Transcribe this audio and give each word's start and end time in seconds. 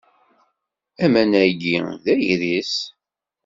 Aman-agi 1.03 1.75
d 2.03 2.05
agris. 2.15 2.73